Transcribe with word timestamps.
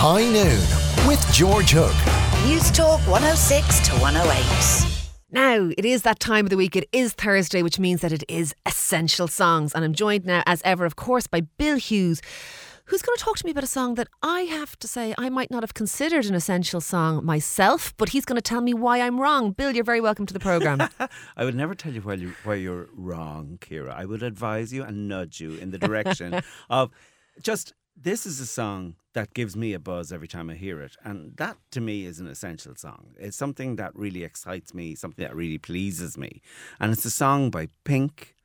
High 0.00 0.30
Noon 0.30 1.08
with 1.08 1.20
George 1.32 1.72
Hook. 1.72 1.92
News 2.46 2.70
Talk 2.70 3.00
106 3.08 3.80
to 3.88 3.92
108. 3.94 5.10
Now, 5.32 5.72
it 5.76 5.84
is 5.84 6.02
that 6.02 6.20
time 6.20 6.46
of 6.46 6.50
the 6.50 6.56
week. 6.56 6.76
It 6.76 6.88
is 6.92 7.14
Thursday, 7.14 7.64
which 7.64 7.80
means 7.80 8.00
that 8.02 8.12
it 8.12 8.22
is 8.28 8.54
Essential 8.64 9.26
Songs. 9.26 9.74
And 9.74 9.84
I'm 9.84 9.94
joined 9.94 10.24
now, 10.24 10.44
as 10.46 10.62
ever, 10.64 10.84
of 10.84 10.94
course, 10.94 11.26
by 11.26 11.40
Bill 11.40 11.78
Hughes, 11.78 12.22
who's 12.84 13.02
going 13.02 13.18
to 13.18 13.24
talk 13.24 13.38
to 13.38 13.44
me 13.44 13.50
about 13.50 13.64
a 13.64 13.66
song 13.66 13.96
that 13.96 14.06
I 14.22 14.42
have 14.42 14.78
to 14.78 14.86
say 14.86 15.16
I 15.18 15.30
might 15.30 15.50
not 15.50 15.64
have 15.64 15.74
considered 15.74 16.26
an 16.26 16.36
essential 16.36 16.80
song 16.80 17.24
myself, 17.24 17.92
but 17.96 18.10
he's 18.10 18.24
going 18.24 18.36
to 18.36 18.40
tell 18.40 18.60
me 18.60 18.74
why 18.74 19.00
I'm 19.00 19.20
wrong. 19.20 19.50
Bill, 19.50 19.74
you're 19.74 19.82
very 19.82 20.00
welcome 20.00 20.26
to 20.26 20.32
the 20.32 20.38
programme. 20.38 20.80
I 21.36 21.44
would 21.44 21.56
never 21.56 21.74
tell 21.74 21.92
you 21.92 22.02
why, 22.02 22.14
you 22.14 22.34
where 22.44 22.56
you're 22.56 22.88
wrong, 22.94 23.58
Ciara. 23.60 23.96
I 23.98 24.04
would 24.04 24.22
advise 24.22 24.72
you 24.72 24.84
and 24.84 25.08
nudge 25.08 25.40
you 25.40 25.54
in 25.54 25.72
the 25.72 25.78
direction 25.78 26.40
of 26.70 26.92
just 27.42 27.74
this 28.00 28.26
is 28.26 28.38
a 28.38 28.46
song 28.46 28.94
that 29.18 29.34
gives 29.34 29.56
me 29.56 29.72
a 29.72 29.80
buzz 29.80 30.12
every 30.12 30.28
time 30.28 30.48
I 30.48 30.54
hear 30.54 30.80
it. 30.80 30.96
And 31.02 31.36
that 31.38 31.56
to 31.72 31.80
me 31.80 32.04
is 32.04 32.20
an 32.20 32.28
essential 32.28 32.76
song. 32.76 33.14
It's 33.18 33.36
something 33.36 33.74
that 33.74 33.92
really 33.96 34.22
excites 34.22 34.72
me, 34.72 34.94
something 34.94 35.24
that 35.24 35.34
really 35.34 35.58
pleases 35.58 36.16
me. 36.16 36.40
And 36.78 36.92
it's 36.92 37.04
a 37.04 37.10
song 37.10 37.50
by 37.50 37.66
Pink, 37.82 38.36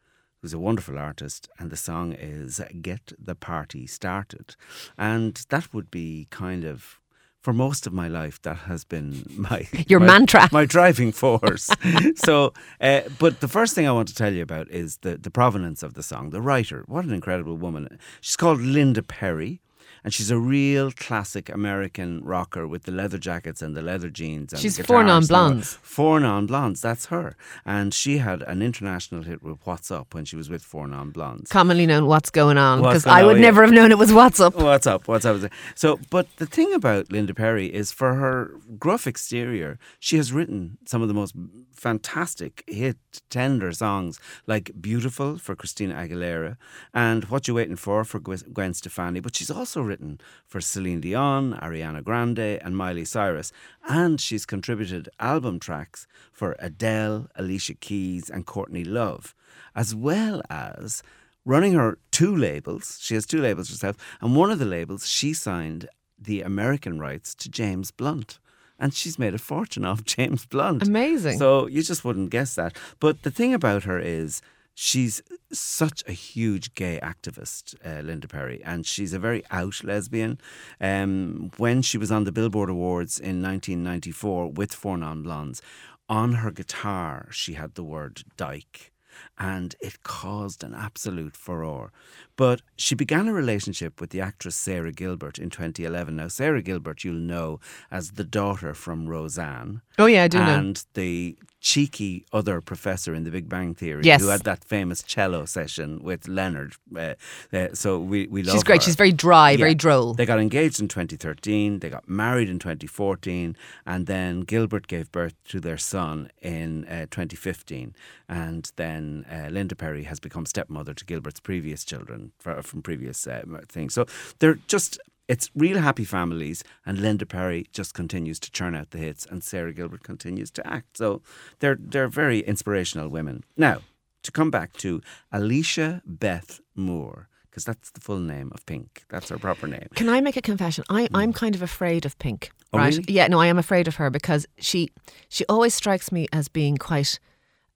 who's 0.42 0.52
a 0.52 0.58
wonderful 0.58 0.98
artist. 0.98 1.48
And 1.60 1.70
the 1.70 1.78
song 1.78 2.14
is 2.14 2.60
Get 2.82 3.14
the 3.24 3.36
Party 3.36 3.86
Started. 3.86 4.56
And 4.98 5.46
that 5.50 5.72
would 5.76 5.92
be 5.92 6.26
kind 6.32 6.64
of 6.64 7.00
for 7.40 7.54
most 7.54 7.86
of 7.86 7.94
my 7.94 8.08
life, 8.08 8.42
that 8.44 8.60
has 8.70 8.84
been 8.84 9.26
my 9.38 9.68
your 9.88 10.00
my, 10.00 10.08
mantra, 10.08 10.50
my 10.52 10.66
driving 10.66 11.12
force. 11.12 11.70
so, 12.16 12.52
uh, 12.82 13.02
but 13.20 13.42
the 13.42 13.48
first 13.48 13.76
thing 13.76 13.88
I 13.88 13.92
want 13.92 14.08
to 14.08 14.16
tell 14.16 14.34
you 14.34 14.42
about 14.42 14.72
is 14.72 14.98
the 15.02 15.18
the 15.18 15.30
provenance 15.30 15.84
of 15.84 15.94
the 15.94 16.02
song. 16.02 16.32
The 16.32 16.42
writer, 16.42 16.84
what 16.88 17.06
an 17.06 17.14
incredible 17.14 17.58
woman! 17.58 18.00
She's 18.22 18.38
called 18.38 18.62
Linda 18.62 19.04
Perry 19.04 19.60
and 20.04 20.14
she's 20.14 20.32
a 20.32 20.38
real 20.38 20.92
classic 20.92 21.50
American 21.50 22.24
rocker 22.24 22.68
with 22.68 22.84
the 22.84 22.92
leather 22.92 23.18
jackets 23.18 23.62
and 23.62 23.76
the 23.76 23.82
leather 23.82 24.10
jeans. 24.10 24.54
And 24.54 24.62
she's 24.62 24.80
four 24.80 25.04
non 25.04 25.26
blondes. 25.26 25.74
Four 25.82 26.20
non 26.20 26.46
blondes, 26.46 26.82
that's 26.82 27.08
her. 27.08 27.36
And 27.66 27.94
she 27.94 28.18
had 28.18 28.42
an 28.44 28.62
international 28.62 29.24
hit 29.24 29.44
with 29.44 29.60
What's 29.64 29.92
Up 29.92 30.14
when 30.14 30.26
she 30.26 30.36
was 30.36 30.50
with 30.50 30.64
Four 30.64 30.88
Non 30.88 31.12
Blondes. 31.12 31.50
Commonly 31.50 31.86
known 31.86 32.06
What's 32.06 32.30
Going 32.30 32.58
On, 32.58 32.82
because 32.82 33.06
I 33.06 33.24
would 33.24 33.40
never 33.40 33.64
have 33.64 33.72
known 33.72 33.92
it 33.92 33.98
was 33.98 34.12
What's 34.12 34.40
Up. 34.40 34.56
What's 34.56 34.88
Up, 34.88 35.08
What's 35.08 35.26
Up. 35.26 35.52
So, 35.76 36.00
but 36.10 36.28
the 36.38 36.46
thing 36.46 36.74
about 36.74 37.12
Linda 37.12 37.34
Perry 37.34 37.68
is 37.68 37.92
for 37.92 38.16
her 38.16 38.56
gruff 38.78 39.08
exterior, 39.08 39.80
she 40.00 40.18
has 40.18 40.34
written 40.34 40.78
some 40.86 41.02
of 41.02 41.08
the 41.08 41.14
most 41.14 41.36
fantastic 41.74 42.64
hit 42.68 42.98
tender 43.30 43.72
songs 43.72 44.20
like 44.48 44.72
Beautiful 44.80 45.38
for 45.38 45.56
Christina 45.56 45.96
Aguilera 45.96 46.58
and 46.94 47.26
What 47.26 47.48
You 47.48 47.56
Waiting 47.56 47.76
For 47.76 48.04
for 48.04 48.20
Gwen 48.20 48.74
Stefani. 48.74 49.20
But 49.20 49.36
she's 49.36 49.52
also 49.52 49.82
written 49.94 50.20
for 50.48 50.60
Celine 50.60 51.02
Dion, 51.02 51.54
Ariana 51.62 52.04
Grande, 52.04 52.60
and 52.64 52.76
Miley 52.76 53.06
Cyrus. 53.06 53.52
And 53.88 54.20
she's 54.20 54.44
contributed 54.44 55.08
album 55.20 55.60
tracks 55.60 56.08
for 56.32 56.56
Adele, 56.58 57.28
Alicia 57.36 57.76
Keys, 57.76 58.28
and 58.28 58.48
Courtney 58.48 58.84
Love, 58.84 59.36
as 59.76 59.94
well 59.94 60.42
as 60.50 61.04
running 61.46 61.74
her 61.74 62.00
two 62.10 62.36
labels. 62.36 62.98
She 63.00 63.14
has 63.14 63.28
two 63.28 63.40
labels 63.40 63.70
herself, 63.70 63.98
and 64.20 64.36
one 64.36 64.50
of 64.50 64.58
the 64.58 64.66
labels 64.66 65.08
she 65.08 65.32
signed 65.32 65.88
the 66.18 66.42
American 66.42 67.00
rights 67.00 67.36
to 67.36 67.50
James 67.50 67.92
Blunt 67.92 68.40
and 68.80 68.92
she's 68.94 69.20
made 69.20 69.36
a 69.36 69.38
fortune 69.38 69.86
off 69.86 70.04
James 70.16 70.48
Blunt. 70.48 70.82
Amazing. 70.88 71.38
So 71.38 71.68
you 71.68 71.84
just 71.84 72.04
wouldn't 72.04 72.32
guess 72.32 72.56
that. 72.56 72.76
But 73.00 73.22
the 73.22 73.32
thing 73.32 73.54
about 73.54 73.84
her 73.84 74.00
is 74.00 74.42
she's 74.74 75.22
such 75.52 76.04
a 76.08 76.12
huge 76.12 76.74
gay 76.76 77.00
activist, 77.02 77.76
uh, 77.86 78.02
Linda 78.02 78.28
Perry, 78.28 78.62
and 78.64 78.86
she's 78.86 79.14
a 79.14 79.20
very 79.20 79.44
out 79.52 79.84
lesbian. 79.84 80.40
Um, 80.82 81.52
when 81.58 81.82
she 81.82 81.98
was 81.98 82.12
on 82.12 82.24
the 82.24 82.32
Billboard 82.32 82.70
Awards 82.70 83.20
in 83.20 83.42
1994 83.42 84.52
with 84.52 84.74
Four 84.74 84.98
Non 84.98 85.24
Blondes, 85.24 85.62
on 86.10 86.34
her 86.34 86.52
guitar 86.52 87.30
she 87.32 87.54
had 87.54 87.76
the 87.76 87.84
word 87.84 88.24
dyke 88.36 88.94
and 89.38 89.76
it 89.80 90.04
caused 90.04 90.64
an 90.64 90.74
absolute 90.74 91.36
furore. 91.36 91.92
But 92.36 92.62
she 92.76 92.96
began 92.96 93.28
a 93.28 93.34
relationship 93.34 94.02
with 94.02 94.10
the 94.10 94.22
actress 94.22 94.56
Sara 94.56 94.92
Gilbert 94.92 95.38
in 95.38 95.50
2011. 95.50 96.16
Now, 96.16 96.28
Sara 96.28 96.62
Gilbert, 96.62 97.04
you'll 97.04 97.16
know 97.16 97.60
as 97.92 98.12
the 98.12 98.24
daughter 98.24 98.74
from 98.74 99.08
Roseanne. 99.08 99.82
Oh, 99.98 100.06
yeah, 100.06 100.24
I 100.24 100.28
do 100.28 100.40
and 100.40 100.48
know. 100.48 100.54
And 100.56 100.86
the 100.94 101.38
cheeky 101.64 102.26
other 102.34 102.60
professor 102.60 103.16
in 103.16 103.24
The 103.24 103.32
Big 103.32 103.48
Bang 103.48 103.74
Theory 103.74 104.02
yes. 104.04 104.22
who 104.22 104.28
had 104.28 104.42
that 104.42 104.66
famous 104.66 105.02
cello 105.02 105.46
session 105.46 106.04
with 106.04 106.28
Leonard. 106.28 106.76
Uh, 106.96 107.14
uh, 107.54 107.70
so 107.74 108.00
we, 108.00 108.28
we 108.28 108.44
love 108.44 108.54
She's 108.54 108.64
great. 108.64 108.82
Her. 108.82 108.86
She's 108.86 108.96
very 108.96 109.14
dry, 109.14 109.52
yeah. 109.52 109.58
very 109.58 109.74
droll. 109.74 110.14
They 110.14 110.26
got 110.26 110.40
engaged 110.40 110.82
in 110.82 110.90
2013. 110.90 111.80
They 111.80 111.90
got 111.90 112.08
married 112.08 112.50
in 112.50 112.60
2014. 112.60 113.56
And 113.86 114.08
then 114.08 114.42
Gilbert 114.42 114.88
gave 114.88 115.10
birth 115.12 115.36
to 115.46 115.62
their 115.62 115.78
son 115.78 116.30
in 116.42 116.84
uh, 116.86 117.08
2015. 117.10 117.96
And 118.28 118.70
then 118.76 119.26
uh, 119.32 119.48
Linda 119.50 119.76
Perry 119.76 120.04
has 120.04 120.20
become 120.20 120.46
stepmother 120.46 120.94
to 120.94 121.06
Gilbert's 121.06 121.40
previous 121.40 121.86
children 121.86 122.34
from 122.40 122.82
previous 122.82 123.26
uh, 123.26 123.44
things. 123.70 123.94
So 123.94 124.06
they're 124.40 124.60
just 124.68 125.00
it's 125.28 125.50
real 125.56 125.80
happy 125.80 126.04
families, 126.04 126.64
and 126.86 127.00
Linda 127.00 127.26
Perry 127.26 127.68
just 127.72 127.94
continues 127.94 128.40
to 128.42 128.52
churn 128.52 128.76
out 128.76 128.92
the 128.92 128.98
hits, 128.98 129.26
and 129.26 129.44
Sara 129.44 129.74
Gilbert 129.74 130.04
continues 130.04 130.52
to 130.52 130.68
act. 130.68 130.98
So 130.98 131.22
they're 131.60 131.78
they're 131.80 132.08
very 132.08 132.40
inspirational 132.40 133.10
women. 133.10 133.44
Now 133.56 133.82
to 134.24 134.32
come 134.32 134.50
back 134.50 134.74
to 134.78 135.02
Alicia 135.32 136.02
Beth 136.06 136.60
Moore. 136.76 137.28
Because 137.50 137.66
that's 137.66 137.92
the 137.92 138.00
full 138.00 138.20
name 138.20 138.52
of 138.56 138.66
Pink. 138.66 139.04
That's 139.10 139.30
her 139.30 139.38
proper 139.38 139.68
name. 139.68 139.88
Can 139.94 140.10
I 140.10 140.22
make 140.22 140.36
a 140.36 140.42
confession? 140.42 140.84
I, 140.90 141.08
I'm 141.14 141.32
mm. 141.32 141.36
kind 141.36 141.54
of 141.54 141.62
afraid 141.62 142.04
of 142.04 142.18
Pink. 142.18 142.52
Oh, 142.72 142.80
right? 142.80 142.92
really? 142.92 143.14
Yeah, 143.14 143.28
no, 143.28 143.40
I 143.40 143.46
am 143.46 143.60
afraid 143.60 143.88
of 143.88 143.98
her 143.98 144.10
because 144.10 144.48
she 144.58 144.90
she 145.30 145.46
always 145.48 145.76
strikes 145.76 146.12
me 146.12 146.26
as 146.34 146.48
being 146.48 146.78
quite 146.78 147.20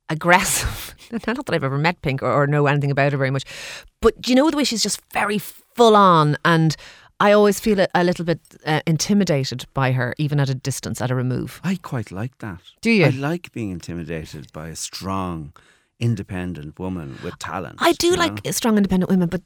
aggressive. 0.09 0.95
Not 1.11 1.21
that 1.21 1.53
I've 1.53 1.63
ever 1.63 1.77
met 1.77 2.01
Pink 2.01 2.23
or, 2.23 2.31
or, 2.31 2.47
know 2.47 2.65
anything 2.65 2.89
about 2.89 3.11
her 3.11 3.19
very 3.19 3.29
much, 3.29 3.43
but 4.01 4.19
do 4.19 4.31
you 4.31 4.35
know 4.35 4.49
the 4.49 4.57
way 4.57 4.63
she's 4.63 4.81
just 4.81 4.99
very 5.13 5.37
full 5.37 5.95
on 5.95 6.37
and. 6.43 6.75
I 7.19 7.31
always 7.31 7.59
feel 7.59 7.79
a, 7.79 7.87
a 7.95 8.03
little 8.03 8.25
bit 8.25 8.39
uh, 8.65 8.81
intimidated 8.85 9.65
by 9.73 9.91
her, 9.93 10.13
even 10.17 10.39
at 10.39 10.49
a 10.49 10.55
distance, 10.55 11.01
at 11.01 11.11
a 11.11 11.15
remove. 11.15 11.59
I 11.63 11.77
quite 11.81 12.11
like 12.11 12.37
that. 12.39 12.61
Do 12.81 12.91
you? 12.91 13.05
I 13.05 13.09
like 13.09 13.51
being 13.51 13.71
intimidated 13.71 14.53
by 14.53 14.67
a 14.67 14.75
strong, 14.75 15.53
independent 15.99 16.77
woman 16.79 17.17
with 17.23 17.39
talent. 17.39 17.77
I 17.79 17.93
do 17.93 18.15
like 18.15 18.45
know? 18.45 18.51
strong, 18.51 18.77
independent 18.77 19.09
women, 19.09 19.29
but 19.29 19.41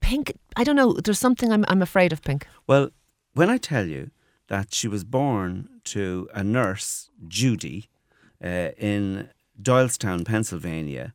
Pink, 0.00 0.32
I 0.56 0.64
don't 0.64 0.76
know. 0.76 0.94
There's 0.94 1.18
something 1.18 1.52
I'm, 1.52 1.64
I'm 1.68 1.82
afraid 1.82 2.12
of 2.12 2.22
Pink. 2.22 2.46
Well, 2.66 2.90
when 3.34 3.50
I 3.50 3.58
tell 3.58 3.86
you 3.86 4.10
that 4.48 4.74
she 4.74 4.88
was 4.88 5.04
born 5.04 5.68
to 5.84 6.28
a 6.34 6.42
nurse, 6.42 7.10
Judy, 7.28 7.88
uh, 8.42 8.70
in 8.76 9.28
Doylestown, 9.60 10.24
Pennsylvania, 10.24 11.14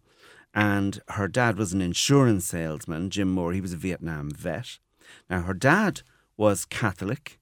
and 0.53 1.01
her 1.09 1.27
dad 1.27 1.57
was 1.57 1.73
an 1.73 1.81
insurance 1.81 2.45
salesman, 2.45 3.09
Jim 3.09 3.29
Moore. 3.29 3.53
He 3.53 3.61
was 3.61 3.73
a 3.73 3.77
Vietnam 3.77 4.31
vet. 4.31 4.79
Now, 5.29 5.41
her 5.41 5.53
dad 5.53 6.01
was 6.35 6.65
Catholic, 6.65 7.39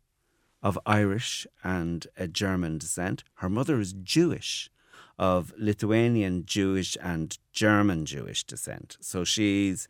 of 0.65 0.79
Irish 0.87 1.45
and 1.63 2.07
a 2.17 2.27
German 2.27 2.79
descent. 2.79 3.23
Her 3.35 3.49
mother 3.49 3.79
is 3.79 3.93
Jewish, 3.93 4.71
of 5.19 5.53
Lithuanian 5.59 6.43
Jewish 6.47 6.97
and 7.03 7.37
German 7.53 8.07
Jewish 8.07 8.43
descent. 8.43 8.97
So 8.99 9.23
she's 9.23 9.87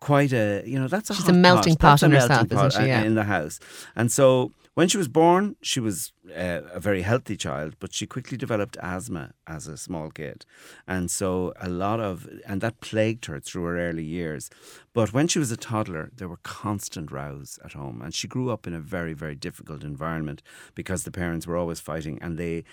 quite 0.00 0.32
a 0.32 0.62
you 0.66 0.78
know 0.78 0.86
that's 0.86 1.08
a 1.08 1.14
she's 1.14 1.28
a 1.28 1.32
melting 1.32 1.76
pot, 1.76 2.00
pot 2.00 2.02
in 2.02 2.10
herself, 2.10 2.48
pot 2.50 2.66
isn't 2.66 2.82
she? 2.82 2.88
Yeah. 2.88 3.02
in 3.02 3.14
the 3.14 3.24
house. 3.24 3.58
And 3.96 4.12
so 4.12 4.52
when 4.74 4.88
she 4.88 4.96
was 4.96 5.08
born, 5.08 5.56
she 5.60 5.80
was 5.80 6.12
uh, 6.30 6.62
a 6.72 6.80
very 6.80 7.02
healthy 7.02 7.36
child, 7.36 7.76
but 7.78 7.92
she 7.92 8.06
quickly 8.06 8.38
developed 8.38 8.78
asthma 8.80 9.32
as 9.46 9.66
a 9.66 9.76
small 9.76 10.10
kid. 10.10 10.46
And 10.86 11.10
so 11.10 11.52
a 11.60 11.68
lot 11.68 12.00
of, 12.00 12.26
and 12.46 12.62
that 12.62 12.80
plagued 12.80 13.26
her 13.26 13.38
through 13.38 13.64
her 13.64 13.78
early 13.78 14.04
years. 14.04 14.48
But 14.94 15.12
when 15.12 15.28
she 15.28 15.38
was 15.38 15.50
a 15.50 15.58
toddler, 15.58 16.10
there 16.16 16.28
were 16.28 16.38
constant 16.42 17.10
rows 17.10 17.58
at 17.62 17.74
home. 17.74 18.00
And 18.00 18.14
she 18.14 18.28
grew 18.28 18.50
up 18.50 18.66
in 18.66 18.72
a 18.72 18.80
very, 18.80 19.12
very 19.12 19.34
difficult 19.34 19.84
environment 19.84 20.42
because 20.74 21.04
the 21.04 21.10
parents 21.10 21.46
were 21.46 21.56
always 21.56 21.80
fighting 21.80 22.18
and 22.22 22.38
they, 22.38 22.64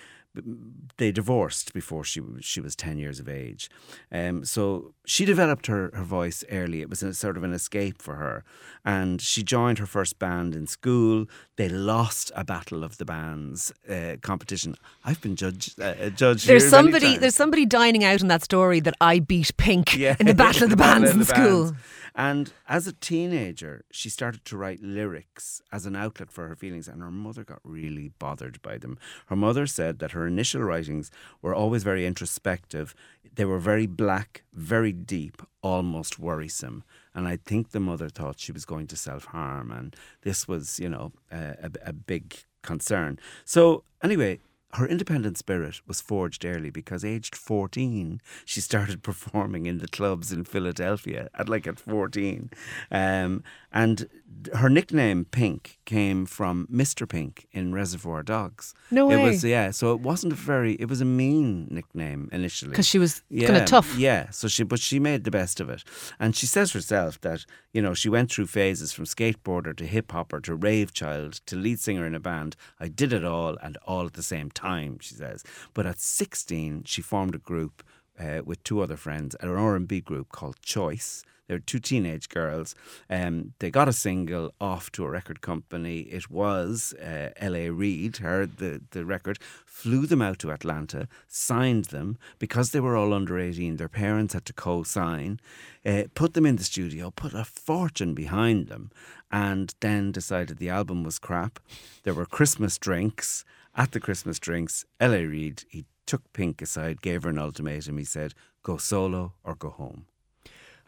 they 0.98 1.12
divorced 1.12 1.74
before 1.74 2.04
she 2.04 2.22
she 2.40 2.62
was 2.62 2.76
10 2.76 2.98
years 2.98 3.20
of 3.20 3.28
age. 3.28 3.70
Um, 4.12 4.46
so 4.46 4.94
she 5.06 5.26
developed 5.26 5.68
her, 5.68 5.92
her 5.94 6.04
voice 6.04 6.44
early. 6.52 6.82
It 6.82 6.90
was 6.90 7.02
a, 7.04 7.14
sort 7.14 7.36
of 7.38 7.44
an 7.44 7.54
escape 7.54 8.02
for 8.02 8.16
her. 8.16 8.44
And 8.86 9.22
she 9.22 9.44
joined 9.44 9.80
her 9.80 9.86
first 9.86 10.20
band 10.20 10.56
in 10.56 10.68
school. 10.68 11.26
They 11.56 11.68
lost 11.68 12.32
a 12.36 12.44
battle 12.44 12.84
of 12.84 12.98
the 12.98 13.06
bands 13.06 13.72
uh, 13.90 14.18
competition. 14.22 14.76
I've 15.04 15.20
been 15.22 15.36
judged. 15.36 15.82
Uh, 15.82 16.10
judged 16.12 16.48
there's 16.48 16.64
here 16.64 16.72
many 16.82 16.92
somebody 16.92 17.18
there's 17.18 17.36
somebody 17.36 17.66
dining 17.66 18.04
out 18.04 18.22
in 18.22 18.28
that 18.28 18.44
story 18.44 18.80
that 18.82 18.96
I 19.02 19.20
beat 19.20 19.56
Pink 19.58 19.96
Yeah. 19.98 20.16
in 20.20 20.28
the 20.28 20.36
battle 20.36 20.64
of 20.64 20.70
the 20.70 20.78
bands 20.88 21.10
in 21.12 21.20
the 21.20 21.26
school. 21.26 21.64
Bands. 21.72 21.78
And 22.16 22.52
as 22.68 22.88
a 22.88 22.92
teenager, 22.92 23.86
she 23.92 24.10
started 24.10 24.44
to 24.46 24.58
write 24.58 24.82
lyrics 24.82 25.62
as 25.72 25.86
an 25.86 25.96
outlet 25.96 26.32
for 26.32 26.48
her 26.48 26.56
feelings, 26.56 26.88
and 26.88 27.02
her 27.02 27.12
mother 27.12 27.44
got 27.44 27.60
really 27.64 28.10
bothered 28.20 28.62
by 28.62 28.78
them. 28.78 28.98
Her 29.28 29.36
mother 29.36 29.66
said 29.68 30.00
that 30.00 30.12
her 30.12 30.19
initial 30.28 30.62
writings 30.62 31.12
were 31.42 31.56
always 31.56 31.84
very 31.84 32.06
introspective, 32.06 32.96
they 33.36 33.46
were 33.46 33.60
very 33.60 33.88
black, 33.88 34.44
very 34.54 34.92
deep, 34.92 35.42
almost 35.62 36.20
worrisome. 36.20 36.84
and 37.14 37.28
I 37.28 37.38
think 37.38 37.70
the 37.70 37.80
mother 37.80 38.10
thought 38.10 38.40
she 38.40 38.52
was 38.52 38.66
going 38.66 38.88
to 38.88 38.96
self 38.96 39.26
harm, 39.26 39.72
and 39.72 39.96
this 40.22 40.48
was, 40.48 40.80
you 40.80 40.90
know, 40.90 41.12
a, 41.32 41.56
a, 41.64 41.72
a 41.88 41.94
big 41.94 42.36
concern. 42.62 43.20
So 43.46 43.84
anyway, 44.04 44.40
her 44.74 44.88
independent 44.88 45.38
spirit 45.38 45.82
was 45.88 46.00
forged 46.02 46.46
early 46.46 46.70
because 46.70 47.04
aged 47.04 47.36
14 47.36 48.22
she 48.46 48.62
started 48.62 49.02
performing 49.10 49.66
in 49.66 49.80
the 49.80 49.88
clubs 49.88 50.32
in 50.32 50.44
Philadelphia 50.44 51.30
at 51.34 51.50
like 51.50 51.66
at 51.66 51.80
14 51.80 52.50
um, 52.92 53.44
and 53.72 54.08
her 54.54 54.70
nickname 54.70 55.26
Pink 55.26 55.80
came 55.86 56.26
from 56.26 56.68
Mr 56.72 57.10
Pink 57.10 57.48
in 57.52 57.74
Reservoir 57.74 58.22
Dogs 58.24 58.74
No 58.92 59.08
way. 59.08 59.20
it 59.22 59.24
was 59.24 59.44
yeah 59.44 59.72
so 59.72 59.92
it 59.94 60.02
wasn't 60.02 60.34
a 60.34 60.36
very 60.36 60.74
it 60.74 60.88
was 60.88 61.02
a 61.02 61.06
mean 61.06 61.68
nickname 61.72 62.30
initially 62.32 62.70
Because 62.72 62.88
she 62.88 63.00
was 63.00 63.24
kind 63.46 63.58
of 63.58 63.66
tough. 63.66 63.96
yeah, 63.98 64.30
so 64.30 64.48
she 64.48 64.64
but 64.64 64.80
she 64.80 65.00
made 65.00 65.24
the 65.24 65.32
best 65.32 65.60
of 65.60 65.70
it, 65.70 65.84
and 66.20 66.36
she 66.36 66.46
says 66.46 66.74
herself 66.74 67.20
that 67.22 67.46
you 67.74 67.82
know 67.82 67.94
she 67.96 68.08
went 68.10 68.32
through 68.32 68.46
phases 68.48 68.92
from 68.94 69.06
skateboarder 69.06 69.76
to 69.76 69.86
hip 69.86 70.12
hopper 70.12 70.40
to 70.42 70.54
rave 70.56 70.94
child 70.94 71.34
to 71.48 71.56
lead 71.56 71.80
singer 71.80 72.06
in 72.06 72.14
a 72.16 72.20
band. 72.20 72.56
I 72.80 72.88
did 72.88 73.12
it 73.14 73.24
all 73.26 73.58
and 73.64 73.78
all 73.86 74.06
at 74.06 74.14
the 74.14 74.24
same 74.24 74.50
time. 74.52 74.59
Time, 74.60 75.00
she 75.00 75.16
says, 75.16 75.44
but 75.74 75.86
at 75.86 76.00
sixteen 76.00 76.84
she 76.86 77.02
formed 77.02 77.36
a 77.36 77.46
group 77.52 77.84
uh, 78.20 78.42
with 78.44 78.64
two 78.64 78.82
other 78.82 78.98
friends, 78.98 79.36
an 79.40 79.50
R 79.50 79.76
and 79.76 79.88
B 79.88 80.02
group 80.02 80.28
called 80.32 80.58
Choice. 80.62 81.24
They 81.50 81.56
were 81.56 81.60
two 81.60 81.80
teenage 81.80 82.30
girls. 82.30 82.76
Um, 83.10 83.54
they 83.58 83.72
got 83.72 83.88
a 83.88 83.94
single 83.94 84.54
off 84.62 84.92
to 84.92 85.04
a 85.04 85.10
record 85.10 85.42
company. 85.42 86.02
It 86.02 86.30
was 86.30 86.94
uh, 87.02 87.32
L.A. 87.38 87.72
Reid 87.72 88.18
heard 88.18 88.58
the, 88.58 88.82
the 88.92 89.04
record, 89.04 89.40
flew 89.66 90.06
them 90.06 90.22
out 90.22 90.38
to 90.40 90.52
Atlanta, 90.52 91.08
signed 91.28 91.86
them 91.86 92.20
because 92.38 92.70
they 92.70 92.80
were 92.80 92.96
all 92.96 93.16
under 93.16 93.40
18. 93.40 93.78
Their 93.78 93.90
parents 93.90 94.36
had 94.36 94.46
to 94.46 94.54
co 94.54 94.84
sign, 94.84 95.40
uh, 95.84 96.04
put 96.14 96.36
them 96.36 96.46
in 96.46 96.58
the 96.58 96.64
studio, 96.64 97.10
put 97.10 97.34
a 97.34 97.46
fortune 97.46 98.14
behind 98.14 98.68
them, 98.68 98.92
and 99.32 99.74
then 99.80 100.12
decided 100.12 100.58
the 100.58 100.70
album 100.70 101.04
was 101.04 101.18
crap. 101.18 101.60
There 102.04 102.14
were 102.14 102.28
Christmas 102.28 102.78
drinks. 102.78 103.44
At 103.80 103.94
the 103.94 104.00
Christmas 104.02 104.38
drinks, 104.40 104.86
L.A. 105.00 105.24
Reid, 105.26 105.64
he 105.70 105.86
took 106.06 106.22
Pink 106.34 106.62
aside, 106.62 107.02
gave 107.02 107.24
her 107.24 107.30
an 107.30 107.40
ultimatum. 107.40 107.98
He 107.98 108.04
said, 108.04 108.34
go 108.62 108.76
solo 108.78 109.34
or 109.44 109.56
go 109.56 109.70
home. 109.70 110.06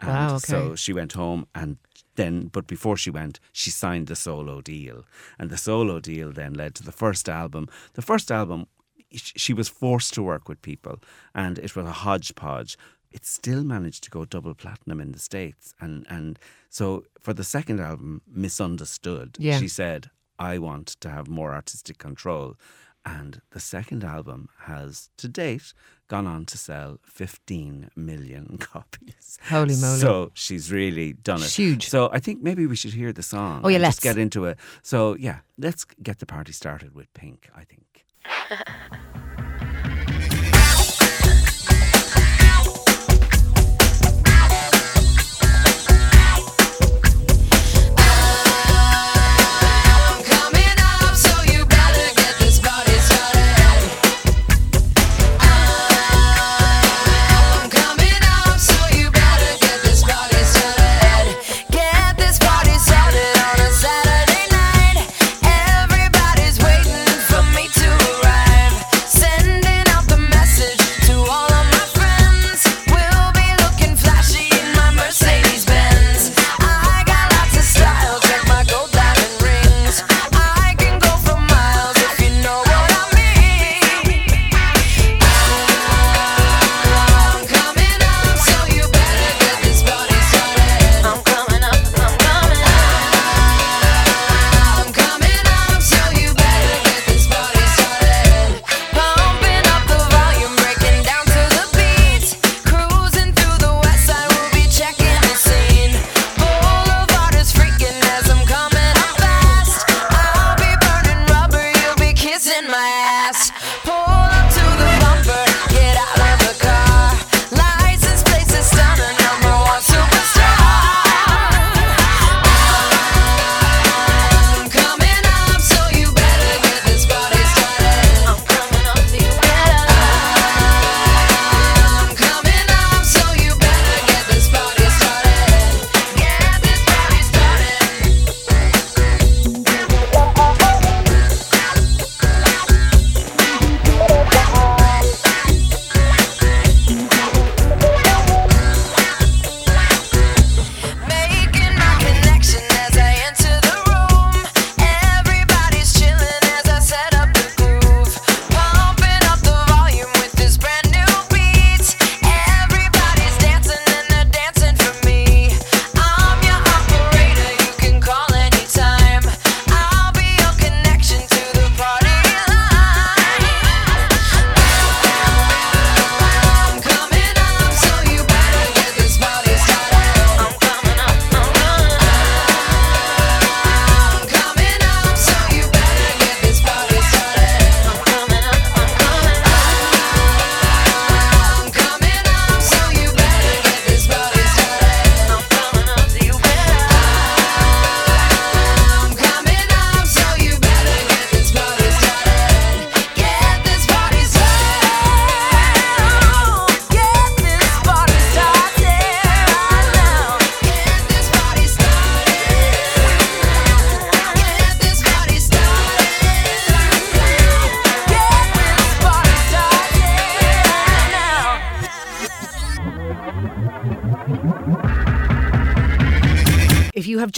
And 0.01 0.09
Wow, 0.09 0.35
okay. 0.35 0.39
So 0.53 0.75
she 0.75 0.91
went 0.93 1.13
home 1.13 1.47
and 1.55 1.77
then, 2.15 2.47
but 2.47 2.67
before 2.67 2.97
she 2.97 3.09
went, 3.09 3.39
she 3.53 3.69
signed 3.69 4.07
the 4.07 4.15
solo 4.15 4.59
deal. 4.59 5.05
And 5.39 5.49
the 5.49 5.57
solo 5.57 5.99
deal 6.01 6.31
then 6.33 6.53
led 6.53 6.75
to 6.75 6.83
the 6.83 6.91
first 6.91 7.29
album. 7.29 7.69
The 7.93 8.01
first 8.01 8.29
album, 8.31 8.67
she 9.11 9.53
was 9.53 9.69
forced 9.69 10.13
to 10.15 10.23
work 10.23 10.49
with 10.49 10.61
people 10.61 10.99
and 11.33 11.57
it 11.59 11.73
was 11.75 11.85
a 11.85 11.91
hodgepodge. 11.91 12.77
It 13.11 13.25
still 13.25 13.63
managed 13.63 14.03
to 14.05 14.09
go 14.09 14.25
double 14.25 14.53
platinum 14.55 14.99
in 14.99 15.11
the 15.13 15.19
States. 15.19 15.73
And, 15.79 16.05
and 16.09 16.37
so 16.69 17.05
for 17.21 17.33
the 17.33 17.43
second 17.45 17.79
album, 17.79 18.21
Misunderstood, 18.27 19.37
Yeah. 19.39 19.59
she 19.59 19.67
said, 19.69 20.09
I 20.39 20.57
want 20.57 20.87
to 21.01 21.09
have 21.09 21.27
more 21.27 21.53
artistic 21.53 21.99
control. 21.99 22.55
And 23.03 23.41
the 23.51 23.59
second 23.59 24.03
album 24.03 24.49
has, 24.65 25.09
to 25.17 25.27
date, 25.27 25.73
gone 26.07 26.27
on 26.27 26.45
to 26.45 26.57
sell 26.57 26.99
15 27.05 27.89
million 27.95 28.57
copies. 28.59 29.39
Holy 29.49 29.75
moly. 29.75 29.99
So 29.99 30.31
she's 30.33 30.71
really 30.71 31.13
done 31.13 31.41
it. 31.41 31.49
Huge. 31.49 31.89
So 31.89 32.09
I 32.13 32.19
think 32.19 32.43
maybe 32.43 32.67
we 32.67 32.75
should 32.75 32.93
hear 32.93 33.11
the 33.11 33.23
song. 33.23 33.61
Oh, 33.63 33.69
yeah, 33.69 33.79
let's. 33.79 33.95
Just 33.95 34.03
get 34.03 34.17
into 34.17 34.45
it. 34.45 34.57
So, 34.83 35.15
yeah, 35.15 35.39
let's 35.57 35.85
get 36.03 36.19
the 36.19 36.25
party 36.25 36.51
started 36.51 36.93
with 36.93 37.11
Pink, 37.13 37.49
I 37.55 37.63
think. 37.63 38.05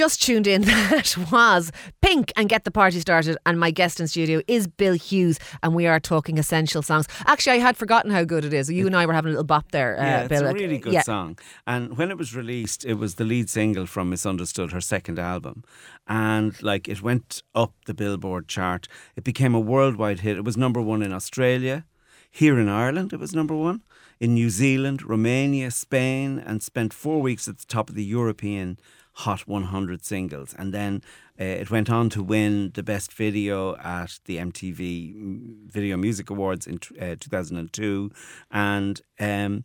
just 0.03 0.21
tuned 0.21 0.47
in, 0.47 0.61
that 0.63 1.15
was 1.31 1.71
Pink 2.01 2.33
and 2.35 2.49
Get 2.49 2.65
the 2.65 2.71
Party 2.71 2.99
Started. 2.99 3.37
And 3.45 3.57
my 3.57 3.71
guest 3.71 4.01
in 4.01 4.07
studio 4.09 4.41
is 4.49 4.67
Bill 4.67 4.95
Hughes, 4.95 5.39
and 5.63 5.73
we 5.73 5.87
are 5.87 5.97
talking 5.97 6.37
essential 6.37 6.81
songs. 6.81 7.07
Actually, 7.25 7.53
I 7.53 7.59
had 7.59 7.77
forgotten 7.77 8.11
how 8.11 8.25
good 8.25 8.43
it 8.43 8.53
is. 8.53 8.69
You 8.69 8.85
and 8.85 8.97
I 8.97 9.05
were 9.05 9.13
having 9.13 9.29
a 9.29 9.31
little 9.31 9.45
bop 9.45 9.71
there, 9.71 9.97
uh, 9.97 10.03
Yeah, 10.03 10.19
it's 10.23 10.29
Bill. 10.29 10.45
a 10.47 10.53
really 10.53 10.77
good 10.77 10.91
yeah. 10.91 11.03
song. 11.03 11.39
And 11.65 11.97
when 11.97 12.11
it 12.11 12.17
was 12.17 12.35
released, 12.35 12.83
it 12.83 12.95
was 12.95 13.15
the 13.15 13.23
lead 13.23 13.49
single 13.49 13.85
from 13.85 14.09
Misunderstood, 14.09 14.73
her 14.73 14.81
second 14.81 15.19
album. 15.19 15.63
And 16.05 16.61
like 16.61 16.89
it 16.89 17.01
went 17.01 17.41
up 17.55 17.73
the 17.85 17.93
Billboard 17.93 18.49
chart. 18.49 18.89
It 19.15 19.23
became 19.23 19.55
a 19.55 19.59
worldwide 19.61 20.19
hit. 20.19 20.35
It 20.35 20.43
was 20.43 20.57
number 20.57 20.81
one 20.81 21.01
in 21.01 21.13
Australia. 21.13 21.85
Here 22.29 22.59
in 22.59 22.67
Ireland, 22.67 23.13
it 23.13 23.21
was 23.21 23.33
number 23.33 23.55
one. 23.55 23.83
In 24.19 24.33
New 24.33 24.49
Zealand, 24.49 25.01
Romania, 25.03 25.71
Spain, 25.71 26.43
and 26.45 26.61
spent 26.61 26.93
four 26.93 27.21
weeks 27.21 27.47
at 27.47 27.57
the 27.57 27.65
top 27.65 27.89
of 27.89 27.95
the 27.95 28.03
European 28.03 28.77
Hot 29.17 29.47
100 29.47 30.03
singles. 30.03 30.55
And 30.57 30.73
then 30.73 31.01
uh, 31.39 31.43
it 31.43 31.71
went 31.71 31.89
on 31.89 32.09
to 32.11 32.23
win 32.23 32.71
the 32.73 32.83
best 32.83 33.13
video 33.13 33.75
at 33.77 34.19
the 34.25 34.37
MTV 34.37 35.67
Video 35.67 35.97
Music 35.97 36.29
Awards 36.29 36.67
in 36.67 36.79
uh, 36.99 37.15
2002. 37.19 38.11
And 38.51 39.01
um, 39.19 39.63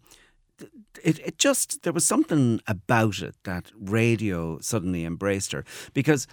it, 1.03 1.19
it 1.21 1.39
just 1.39 1.83
there 1.83 1.93
was 1.93 2.07
something 2.07 2.61
about 2.67 3.21
it 3.21 3.37
that 3.45 3.71
radio 3.79 4.59
suddenly 4.61 5.05
embraced 5.05 5.53
her 5.53 5.65
because 5.95 6.27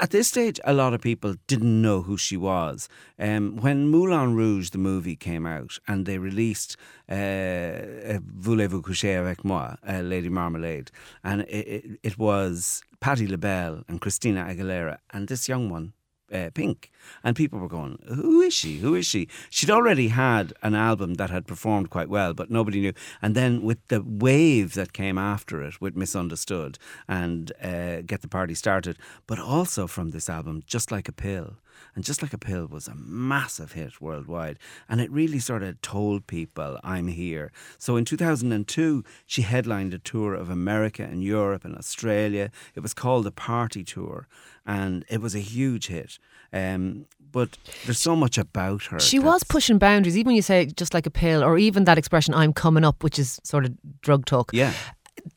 at 0.00 0.10
this 0.10 0.28
stage 0.28 0.58
a 0.64 0.72
lot 0.72 0.94
of 0.94 1.00
people 1.00 1.34
didn't 1.46 1.82
know 1.82 2.02
who 2.02 2.16
she 2.16 2.36
was. 2.36 2.88
Um, 3.18 3.56
when 3.56 3.88
Moulin 3.88 4.34
Rouge 4.34 4.70
the 4.70 4.78
movie 4.78 5.16
came 5.16 5.46
out 5.46 5.78
and 5.86 6.06
they 6.06 6.18
released 6.18 6.76
uh, 7.08 8.18
Voulez-vous 8.38 8.82
coucher 8.82 9.16
avec 9.16 9.44
moi 9.44 9.76
uh, 9.86 10.00
Lady 10.00 10.28
Marmalade 10.28 10.90
and 11.22 11.42
it, 11.42 11.66
it, 11.66 11.84
it 12.02 12.18
was 12.18 12.82
Patti 13.00 13.26
LaBelle 13.26 13.84
and 13.88 14.00
Christina 14.00 14.44
Aguilera 14.44 14.98
and 15.12 15.28
this 15.28 15.48
young 15.48 15.68
one 15.70 15.92
uh, 16.32 16.50
Pink. 16.54 16.90
And 17.24 17.36
people 17.36 17.58
were 17.58 17.68
going, 17.68 17.98
Who 18.06 18.40
is 18.40 18.54
she? 18.54 18.78
Who 18.78 18.94
is 18.94 19.06
she? 19.06 19.28
She'd 19.48 19.70
already 19.70 20.08
had 20.08 20.52
an 20.62 20.74
album 20.74 21.14
that 21.14 21.30
had 21.30 21.46
performed 21.46 21.90
quite 21.90 22.08
well, 22.08 22.34
but 22.34 22.50
nobody 22.50 22.80
knew. 22.80 22.92
And 23.22 23.34
then 23.34 23.62
with 23.62 23.78
the 23.88 24.02
wave 24.02 24.74
that 24.74 24.92
came 24.92 25.18
after 25.18 25.62
it 25.62 25.80
with 25.80 25.96
Misunderstood 25.96 26.78
and 27.08 27.52
uh, 27.62 28.02
Get 28.02 28.22
the 28.22 28.28
Party 28.28 28.54
Started, 28.54 28.98
but 29.26 29.38
also 29.38 29.86
from 29.86 30.10
this 30.10 30.28
album, 30.28 30.62
Just 30.66 30.90
Like 30.90 31.08
a 31.08 31.12
Pill. 31.12 31.56
And 31.94 32.04
Just 32.04 32.22
Like 32.22 32.32
a 32.32 32.38
Pill 32.38 32.66
was 32.66 32.88
a 32.88 32.94
massive 32.94 33.72
hit 33.72 34.00
worldwide. 34.00 34.58
And 34.88 35.00
it 35.00 35.10
really 35.10 35.38
sort 35.38 35.62
of 35.62 35.80
told 35.82 36.26
people, 36.26 36.78
I'm 36.82 37.08
here. 37.08 37.52
So 37.78 37.96
in 37.96 38.04
2002, 38.04 39.04
she 39.26 39.42
headlined 39.42 39.94
a 39.94 39.98
tour 39.98 40.34
of 40.34 40.50
America 40.50 41.02
and 41.02 41.22
Europe 41.22 41.64
and 41.64 41.76
Australia. 41.76 42.50
It 42.74 42.80
was 42.80 42.94
called 42.94 43.24
the 43.24 43.32
Party 43.32 43.84
Tour. 43.84 44.26
And 44.66 45.04
it 45.08 45.20
was 45.20 45.34
a 45.34 45.40
huge 45.40 45.88
hit. 45.88 46.18
Um, 46.52 47.06
but 47.32 47.58
there's 47.84 47.98
so 47.98 48.16
much 48.16 48.38
about 48.38 48.84
her. 48.84 48.98
She 48.98 49.18
was 49.18 49.44
pushing 49.44 49.78
boundaries, 49.78 50.16
even 50.16 50.30
when 50.30 50.36
you 50.36 50.42
say 50.42 50.66
just 50.66 50.94
like 50.94 51.06
a 51.06 51.10
pill, 51.10 51.42
or 51.42 51.58
even 51.58 51.84
that 51.84 51.98
expression 51.98 52.34
"I'm 52.34 52.52
coming 52.52 52.84
up," 52.84 53.02
which 53.02 53.18
is 53.18 53.40
sort 53.44 53.64
of 53.64 53.72
drug 54.00 54.26
talk. 54.26 54.50
Yeah. 54.52 54.72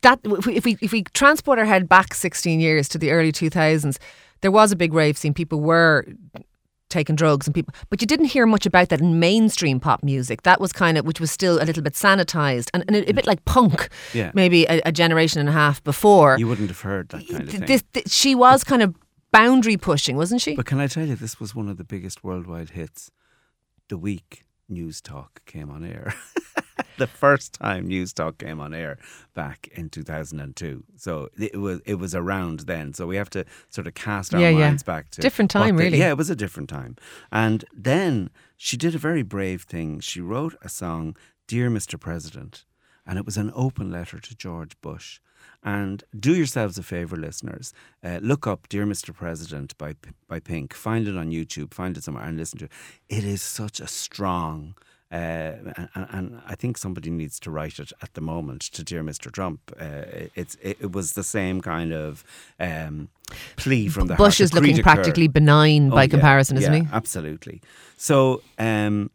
That 0.00 0.20
if 0.24 0.46
we 0.46 0.56
if 0.56 0.64
we, 0.64 0.78
if 0.80 0.92
we 0.92 1.02
transport 1.02 1.58
our 1.58 1.64
head 1.64 1.88
back 1.88 2.14
16 2.14 2.58
years 2.58 2.88
to 2.88 2.98
the 2.98 3.10
early 3.10 3.32
2000s, 3.32 3.98
there 4.44 4.52
was 4.52 4.70
a 4.72 4.76
big 4.76 4.92
rave 4.92 5.16
scene. 5.16 5.32
People 5.32 5.60
were 5.62 6.04
taking 6.90 7.16
drugs 7.16 7.46
and 7.46 7.54
people, 7.54 7.74
but 7.90 8.00
you 8.00 8.06
didn't 8.06 8.26
hear 8.26 8.44
much 8.46 8.66
about 8.66 8.90
that 8.90 9.00
in 9.00 9.18
mainstream 9.18 9.80
pop 9.80 10.02
music. 10.04 10.42
That 10.42 10.60
was 10.60 10.70
kind 10.72 10.96
of 10.98 11.06
which 11.06 11.18
was 11.18 11.30
still 11.30 11.60
a 11.60 11.64
little 11.64 11.82
bit 11.82 11.94
sanitized 11.94 12.68
and, 12.74 12.84
and 12.86 12.94
a, 12.96 13.10
a 13.10 13.12
bit 13.14 13.26
like 13.26 13.44
punk, 13.46 13.88
Yeah. 14.12 14.30
maybe 14.34 14.64
a, 14.66 14.80
a 14.84 14.92
generation 14.92 15.40
and 15.40 15.48
a 15.48 15.52
half 15.52 15.82
before. 15.82 16.36
You 16.38 16.46
wouldn't 16.46 16.68
have 16.68 16.82
heard 16.82 17.08
that 17.08 17.26
kind 17.26 17.42
of 17.42 17.48
thing. 17.48 17.60
This- 17.66 17.82
th- 17.94 18.08
she 18.10 18.34
was 18.34 18.62
kind 18.62 18.82
of 18.82 18.94
boundary 19.32 19.76
pushing, 19.78 20.16
wasn't 20.16 20.40
she? 20.42 20.54
But 20.54 20.66
can 20.66 20.78
I 20.78 20.86
tell 20.86 21.06
you, 21.06 21.16
this 21.16 21.40
was 21.40 21.54
one 21.54 21.68
of 21.68 21.78
the 21.78 21.84
biggest 21.84 22.22
worldwide 22.22 22.70
hits. 22.70 23.10
The 23.88 23.98
week 23.98 24.44
News 24.68 25.00
Talk 25.00 25.44
came 25.46 25.70
on 25.70 25.84
air. 25.84 26.14
the 26.98 27.06
first 27.06 27.52
time 27.54 27.86
News 27.86 28.12
Talk 28.12 28.38
came 28.38 28.60
on 28.60 28.72
air 28.74 28.98
back 29.34 29.68
in 29.72 29.88
2002. 29.90 30.84
So 30.96 31.28
it 31.38 31.56
was 31.60 31.80
it 31.84 31.96
was 31.96 32.14
around 32.14 32.60
then. 32.60 32.94
So 32.94 33.06
we 33.06 33.16
have 33.16 33.30
to 33.30 33.44
sort 33.70 33.86
of 33.86 33.94
cast 33.94 34.34
our 34.34 34.40
Yeah, 34.40 34.50
yeah. 34.50 34.58
minds 34.68 34.82
back 34.82 35.10
to 35.10 35.20
Different 35.20 35.50
time, 35.50 35.76
they- 35.76 35.84
really. 35.84 35.98
Yeah, 35.98 36.10
it 36.10 36.16
was 36.18 36.30
a 36.30 36.36
different 36.36 36.68
time. 36.68 36.96
And 37.30 37.64
then 37.72 38.30
she 38.56 38.76
did 38.76 38.94
a 38.94 38.98
very 38.98 39.22
brave 39.22 39.62
thing. 39.62 40.00
She 40.00 40.20
wrote 40.20 40.54
a 40.62 40.68
song, 40.68 41.16
"Dear 41.46 41.68
Mr. 41.70 41.98
President," 41.98 42.64
and 43.06 43.18
it 43.18 43.24
was 43.26 43.36
an 43.36 43.50
open 43.54 43.90
letter 43.90 44.18
to 44.20 44.34
George 44.36 44.80
Bush. 44.80 45.20
And 45.66 46.04
do 46.18 46.34
yourselves 46.34 46.76
a 46.78 46.82
favor, 46.82 47.16
listeners. 47.16 47.72
Uh, 48.02 48.18
look 48.22 48.46
up 48.46 48.68
"Dear 48.68 48.84
Mr. 48.84 49.14
President" 49.14 49.76
by 49.78 49.94
by 50.28 50.38
Pink. 50.38 50.74
Find 50.74 51.08
it 51.08 51.16
on 51.16 51.30
YouTube. 51.30 51.72
Find 51.72 51.96
it 51.96 52.04
somewhere 52.04 52.24
and 52.24 52.36
listen 52.36 52.58
to 52.58 52.66
it. 52.66 52.72
It 53.08 53.24
is 53.24 53.40
such 53.42 53.80
a 53.80 53.86
strong. 53.86 54.74
Uh, 55.14 55.72
and, 55.94 56.06
and 56.10 56.42
I 56.44 56.56
think 56.56 56.76
somebody 56.76 57.08
needs 57.08 57.38
to 57.40 57.50
write 57.50 57.78
it 57.78 57.92
at 58.02 58.14
the 58.14 58.20
moment 58.20 58.62
to 58.62 58.82
dear 58.82 59.04
Mr. 59.04 59.30
Trump. 59.30 59.60
Uh, 59.80 60.28
it's 60.34 60.56
it, 60.56 60.76
it 60.80 60.92
was 60.92 61.12
the 61.12 61.22
same 61.22 61.60
kind 61.60 61.92
of 61.92 62.24
um, 62.58 63.08
plea 63.56 63.88
from 63.88 64.08
the 64.08 64.16
Bush 64.16 64.40
is 64.40 64.52
looking 64.52 64.74
cri 64.74 64.82
de 64.82 64.82
cœur. 64.82 64.94
practically 64.94 65.28
benign 65.28 65.92
Oh, 65.92 65.94
by 65.94 66.02
yeah, 66.02 66.08
comparison, 66.08 66.56
isn't 66.56 66.72
yeah, 66.72 66.80
he? 66.80 66.88
Absolutely. 66.92 67.62
So 67.96 68.42
um, 68.58 69.10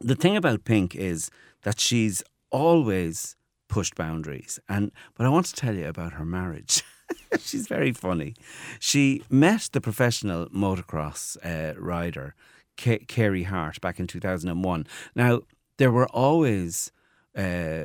the 0.00 0.16
thing 0.16 0.36
about 0.36 0.64
Pink 0.64 0.94
is 0.94 1.30
that 1.62 1.80
she's 1.80 2.22
always 2.50 3.36
pushed 3.68 3.94
boundaries. 3.94 4.60
And 4.68 4.92
but 5.16 5.24
I 5.26 5.30
want 5.30 5.46
to 5.46 5.54
tell 5.54 5.74
you 5.74 5.88
about 5.88 6.12
her 6.12 6.26
marriage. 6.26 6.82
she's 7.40 7.66
very 7.68 7.92
funny. 7.92 8.34
She 8.80 9.22
met 9.30 9.70
the 9.72 9.80
professional 9.80 10.46
motocross 10.50 11.38
uh, 11.42 11.72
rider 11.80 12.34
K- 12.76 13.04
Carey 13.06 13.44
Hart 13.44 13.80
back 13.80 13.98
in 14.00 14.06
2001. 14.06 14.86
Now 15.14 15.40
there 15.78 15.90
were 15.90 16.06
always 16.08 16.90
uh, 17.36 17.84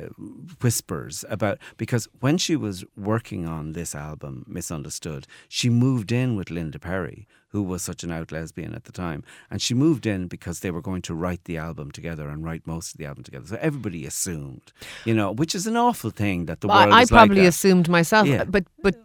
whispers 0.60 1.24
about 1.30 1.58
because 1.76 2.06
when 2.20 2.36
she 2.38 2.54
was 2.56 2.84
working 2.96 3.46
on 3.46 3.72
this 3.72 3.94
album, 3.94 4.44
Misunderstood, 4.46 5.26
she 5.48 5.70
moved 5.70 6.12
in 6.12 6.36
with 6.36 6.50
Linda 6.50 6.78
Perry, 6.78 7.26
who 7.48 7.62
was 7.62 7.82
such 7.82 8.04
an 8.04 8.12
out 8.12 8.30
lesbian 8.30 8.74
at 8.74 8.84
the 8.84 8.92
time, 8.92 9.24
and 9.50 9.62
she 9.62 9.72
moved 9.72 10.04
in 10.04 10.28
because 10.28 10.60
they 10.60 10.70
were 10.70 10.82
going 10.82 11.00
to 11.02 11.14
write 11.14 11.44
the 11.44 11.56
album 11.56 11.90
together 11.90 12.28
and 12.28 12.44
write 12.44 12.66
most 12.66 12.92
of 12.92 12.98
the 12.98 13.06
album 13.06 13.24
together. 13.24 13.46
So 13.46 13.58
everybody 13.60 14.04
assumed, 14.04 14.70
you 15.06 15.14
know, 15.14 15.32
which 15.32 15.54
is 15.54 15.66
an 15.66 15.76
awful 15.78 16.10
thing 16.10 16.44
that 16.44 16.60
the 16.60 16.68
world 16.68 16.92
I, 16.92 17.00
I 17.00 17.04
probably 17.06 17.38
like 17.40 17.48
assumed 17.48 17.88
myself, 17.88 18.26
Yeah. 18.28 18.44
but 18.44 18.64
but 18.82 18.96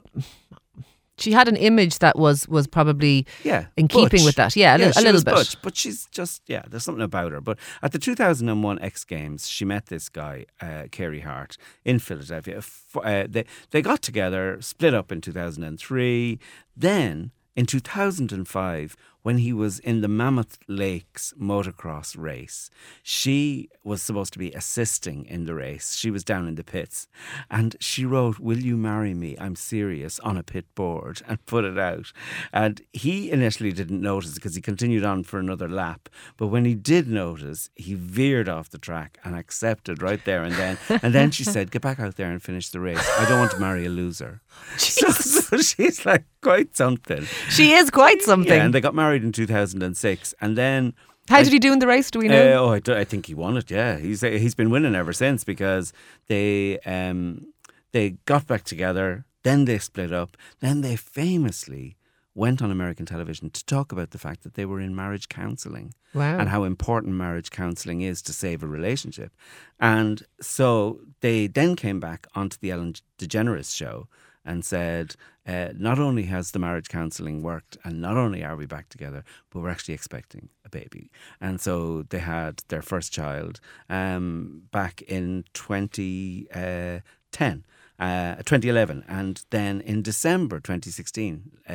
she 1.24 1.32
had 1.32 1.48
an 1.48 1.56
image 1.56 2.00
that 2.00 2.18
was 2.18 2.48
was 2.48 2.68
probably 2.68 3.26
yeah, 3.44 3.68
in 3.78 3.88
keeping 3.88 4.20
butch. 4.20 4.26
with 4.26 4.36
that. 4.36 4.56
Yeah, 4.56 4.76
a, 4.76 4.78
li- 4.78 4.92
a 4.96 5.02
little 5.02 5.24
bit. 5.24 5.34
butch, 5.34 5.62
but 5.62 5.78
she's 5.78 6.06
just 6.08 6.42
yeah. 6.48 6.64
There's 6.68 6.84
something 6.84 7.04
about 7.04 7.32
her. 7.32 7.42
But 7.42 7.58
at 7.82 7.92
the 7.94 8.00
2001 8.00 8.80
X 8.80 9.04
Games, 9.06 9.48
she 9.48 9.66
met 9.66 9.88
this 9.88 10.10
guy, 10.10 10.46
uh, 10.62 10.84
Carey 10.92 11.22
Hart, 11.22 11.58
in 11.86 12.00
Philadelphia. 12.00 12.62
Uh, 12.96 13.26
they 13.30 13.46
they 13.72 13.82
got 13.82 14.02
together, 14.02 14.58
split 14.62 14.94
up 14.94 15.12
in 15.12 15.22
2003. 15.22 16.40
Then 16.76 17.32
in 17.56 17.66
2005, 17.66 18.98
when 19.24 19.40
he 19.40 19.52
was 19.52 19.80
in 19.80 20.02
the 20.02 20.08
Mammoth 20.08 20.58
Lakes 20.68 21.34
motocross 21.40 22.16
race, 22.18 22.70
she 23.02 23.70
was 23.84 24.02
supposed 24.02 24.34
to 24.34 24.40
be 24.40 24.52
assisting 24.52 25.26
in 25.26 25.46
the 25.46 25.56
race. 25.56 25.96
She 25.96 26.12
was 26.12 26.24
down 26.24 26.48
in 26.48 26.56
the 26.56 26.64
pits, 26.64 27.08
and 27.50 27.76
she 27.80 28.06
wrote, 28.06 28.40
"Will 28.40 28.60
you 28.60 28.78
marry 28.78 29.14
me? 29.14 29.36
I'm 29.40 29.56
serious" 29.56 30.20
on 30.20 30.38
a 30.38 30.44
pit 30.44 30.66
board 30.76 31.22
and 31.28 31.44
put 31.54 31.66
it 31.66 31.80
out. 31.80 32.12
And 32.52 32.82
he 32.92 33.32
initially 33.32 33.72
didn't 33.72 34.02
notice 34.02 34.36
because 34.36 34.56
he 34.56 34.62
continued 34.62 35.04
on 35.04 35.24
for 35.24 35.40
another 35.40 35.70
lap. 35.70 36.10
But 36.38 36.48
when 36.48 36.66
he 36.66 36.76
did 36.76 37.08
notice, 37.08 37.70
he 37.76 37.94
veered 37.96 38.50
off 38.50 38.70
the 38.70 38.78
track 38.78 39.20
and 39.24 39.36
accepted 39.36 40.02
right 40.02 40.24
there 40.26 40.44
and 40.44 40.56
then. 40.56 40.78
And 41.02 41.14
then 41.14 41.32
she 41.32 41.44
said, 41.44 41.72
"Get 41.72 41.82
back 41.82 42.00
out 42.00 42.18
there 42.18 42.30
and 42.30 42.44
finish 42.44 42.70
the 42.70 42.80
race. 42.80 43.10
I 43.20 43.28
don't 43.28 43.40
want 43.40 43.52
to 43.52 43.60
marry 43.60 43.86
a 43.86 43.90
loser." 43.90 44.42
So, 44.78 45.10
so 45.10 45.58
she's 45.70 46.06
like 46.06 46.26
quite 46.42 46.76
something. 46.76 47.26
She 47.50 47.74
is 47.74 47.90
quite 47.90 48.22
something. 48.22 48.52
Yeah, 48.52 48.66
and 48.66 48.74
they 48.74 48.82
got 48.82 48.96
married 48.96 49.13
in 49.22 49.32
2006, 49.32 50.34
and 50.42 50.58
then. 50.58 50.94
How 51.30 51.38
I- 51.38 51.44
did 51.44 51.54
he 51.54 51.60
do 51.60 51.72
in 51.72 51.80
the 51.80 51.88
race? 51.88 52.10
Do 52.10 52.20
we 52.20 52.28
know? 52.28 52.54
uh, 52.54 52.60
oh, 52.60 52.70
I, 52.74 52.80
do- 52.80 52.96
I 52.96 53.04
think 53.04 53.28
he 53.28 53.34
won 53.34 53.58
it. 53.58 53.70
Yeah, 53.70 53.98
he's 53.98 54.22
he's 54.22 54.56
been 54.56 54.70
winning 54.70 54.96
ever 54.96 55.14
since 55.14 55.44
because 55.44 55.94
they 56.28 56.80
um 56.80 57.46
they 57.92 58.12
got 58.26 58.48
back 58.48 58.64
together, 58.64 59.26
then 59.44 59.66
they 59.66 59.78
split 59.78 60.12
up, 60.12 60.36
then 60.60 60.82
they 60.82 60.96
famously 60.96 61.96
went 62.36 62.62
on 62.62 62.72
American 62.72 63.06
television 63.06 63.50
to 63.52 63.66
talk 63.66 63.92
about 63.92 64.12
the 64.12 64.18
fact 64.18 64.44
that 64.44 64.56
they 64.56 64.66
were 64.66 64.80
in 64.80 64.96
marriage 64.96 65.30
counselling 65.30 65.94
wow. 66.14 66.40
and 66.40 66.50
how 66.50 66.64
important 66.64 67.14
marriage 67.14 67.52
counselling 67.52 68.02
is 68.02 68.22
to 68.24 68.34
save 68.34 68.64
a 68.64 68.68
relationship. 68.68 69.32
And 69.80 70.24
so 70.42 71.02
they 71.22 71.48
then 71.48 71.76
came 71.76 72.00
back 72.00 72.26
onto 72.34 72.58
the 72.60 72.72
Ellen 72.72 72.96
DeGeneres 73.20 73.76
show 73.76 74.08
and 74.44 74.66
said, 74.66 75.16
uh, 75.46 75.70
not 75.76 76.00
only 76.00 76.24
has 76.24 76.52
the 76.52 76.60
marriage 76.60 76.90
counselling 76.90 77.42
worked, 77.42 77.78
and 77.84 78.02
not 78.02 78.18
only 78.18 78.44
are 78.44 78.56
we 78.56 78.66
back 78.66 78.90
together, 78.90 79.24
but 79.50 79.62
we're 79.62 79.70
actually 79.70 79.94
expecting 79.94 80.50
a 80.66 80.70
baby. 80.70 81.12
And 81.42 81.60
so 81.60 82.04
they 82.04 82.20
had 82.20 82.64
their 82.70 82.82
first 82.82 83.12
child 83.12 83.60
um, 83.90 84.64
back 84.72 85.02
in 85.04 85.46
2010. 85.54 87.64
uh, 88.00 88.36
2011, 88.38 89.04
and 89.08 89.44
then 89.50 89.82
in 89.82 90.02
December 90.02 90.60
2016, 90.60 91.52
uh, 91.70 91.74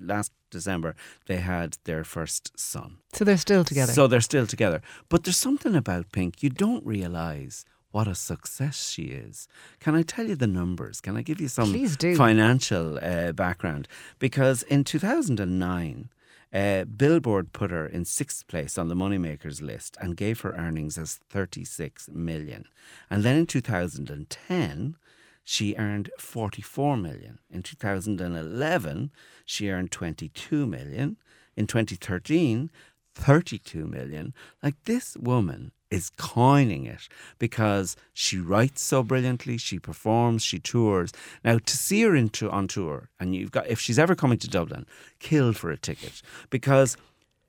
last 0.00 0.32
December, 0.50 0.94
they 1.26 1.38
had 1.38 1.78
their 1.84 2.04
first 2.04 2.58
son. 2.58 2.98
So 3.12 3.24
they're 3.24 3.38
still 3.38 3.64
together. 3.64 3.92
So 3.92 4.06
they're 4.06 4.20
still 4.20 4.46
together. 4.46 4.82
But 5.08 5.24
there's 5.24 5.38
something 5.38 5.74
about 5.74 6.12
Pink 6.12 6.42
you 6.42 6.50
don't 6.50 6.84
realise 6.84 7.64
what 7.92 8.08
a 8.08 8.14
success 8.14 8.90
she 8.90 9.04
is. 9.04 9.46
Can 9.78 9.94
I 9.94 10.02
tell 10.02 10.26
you 10.26 10.34
the 10.34 10.46
numbers? 10.46 11.00
Can 11.00 11.16
I 11.16 11.22
give 11.22 11.40
you 11.40 11.48
some 11.48 11.72
financial 12.16 12.98
uh, 13.02 13.32
background? 13.32 13.86
Because 14.18 14.62
in 14.64 14.82
2009, 14.82 16.08
uh, 16.52 16.84
Billboard 16.84 17.52
put 17.52 17.70
her 17.70 17.86
in 17.86 18.04
sixth 18.04 18.46
place 18.48 18.76
on 18.76 18.88
the 18.88 18.94
Moneymakers 18.94 19.62
list 19.62 19.96
and 20.00 20.16
gave 20.16 20.40
her 20.40 20.52
earnings 20.52 20.98
as 20.98 21.20
36 21.30 22.08
million. 22.10 22.64
And 23.10 23.22
then 23.22 23.36
in 23.36 23.46
2010, 23.46 24.96
she 25.44 25.74
earned 25.76 26.10
44 26.18 26.96
million. 26.96 27.38
In 27.50 27.62
2011, 27.62 29.10
she 29.44 29.70
earned 29.70 29.90
22 29.90 30.66
million. 30.66 31.16
In 31.56 31.66
2013, 31.66 32.70
32 33.14 33.86
million. 33.86 34.34
Like 34.62 34.76
this 34.84 35.16
woman 35.16 35.72
is 35.92 36.10
coining 36.16 36.86
it 36.86 37.06
because 37.38 37.96
she 38.14 38.38
writes 38.38 38.80
so 38.82 39.02
brilliantly, 39.02 39.58
she 39.58 39.78
performs, 39.78 40.42
she 40.42 40.58
tours. 40.58 41.12
Now 41.44 41.58
to 41.58 41.76
see 41.76 42.02
her 42.02 42.16
into 42.16 42.50
on 42.50 42.66
tour, 42.66 43.10
and 43.20 43.34
you've 43.36 43.50
got 43.50 43.68
if 43.68 43.78
she's 43.78 43.98
ever 43.98 44.14
coming 44.14 44.38
to 44.38 44.48
Dublin, 44.48 44.86
kill 45.18 45.52
for 45.52 45.70
a 45.70 45.76
ticket 45.76 46.22
because 46.48 46.96